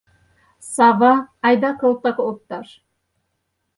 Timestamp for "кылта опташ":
1.79-2.67